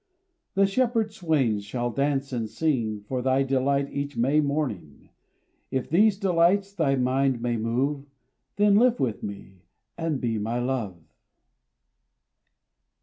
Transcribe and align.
The 0.55 0.65
shepherd 0.65 1.13
swains 1.13 1.63
shall 1.63 1.91
dance 1.91 2.33
and 2.33 2.49
sing 2.49 3.01
For 3.01 3.21
thy 3.21 3.43
delight 3.43 3.87
each 3.93 4.17
May 4.17 4.39
morning: 4.39 5.09
If 5.69 5.91
these 5.91 6.17
delights 6.17 6.73
thy 6.73 6.95
mind 6.95 7.39
may 7.39 7.55
move. 7.55 8.07
Then 8.55 8.77
live 8.77 8.99
with 8.99 9.21
me, 9.21 9.61
and 9.99 10.19
be 10.19 10.39
my 10.39 10.57
love. 10.57 10.97